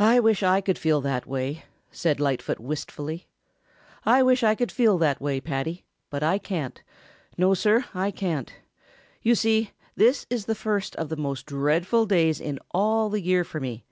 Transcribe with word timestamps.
"I 0.00 0.18
wish 0.18 0.42
I 0.42 0.60
could 0.60 0.76
feel 0.76 1.00
that 1.02 1.24
way," 1.24 1.66
said 1.92 2.18
Lightfoot 2.18 2.58
wistfully. 2.58 3.28
"I 4.04 4.20
wish 4.20 4.42
I 4.42 4.56
could 4.56 4.72
feel 4.72 4.98
that 4.98 5.20
way, 5.20 5.40
Paddy, 5.40 5.84
but 6.10 6.24
I 6.24 6.36
can't. 6.38 6.82
No, 7.38 7.54
Sir, 7.54 7.84
I 7.94 8.10
can't. 8.10 8.52
You 9.22 9.36
see, 9.36 9.70
this 9.94 10.26
is 10.30 10.46
the 10.46 10.56
first 10.56 10.96
of 10.96 11.10
the 11.10 11.16
most 11.16 11.46
dreadful 11.46 12.06
days 12.06 12.40
in 12.40 12.58
all 12.72 13.08
the 13.08 13.20
year 13.22 13.44
for 13.44 13.60
me. 13.60 13.84